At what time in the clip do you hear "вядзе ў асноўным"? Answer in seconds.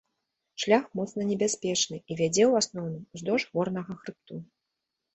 2.23-3.03